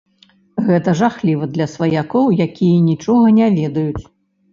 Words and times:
Гэта 0.67 0.93
жахліва 1.01 1.49
для 1.57 1.67
сваякоў, 1.73 2.25
якія 2.47 2.79
нічога 2.87 3.25
не 3.41 3.51
ведаюць. 3.59 4.03